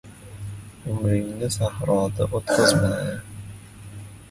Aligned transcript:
—Umringni 0.93 1.51
sahroda 1.57 2.29
o‘tkazma. 2.41 2.91